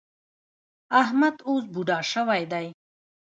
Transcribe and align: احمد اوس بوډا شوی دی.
احمد 1.01 1.35
اوس 1.49 1.63
بوډا 1.73 1.99
شوی 2.11 2.43
دی. 2.51 2.67